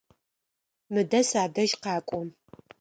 [0.93, 2.19] Мыдэ садэжь къакӏо!